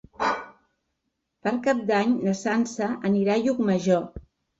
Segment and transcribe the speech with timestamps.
[1.47, 4.03] Per Cap d'Any na Sança anirà a Llucmajor.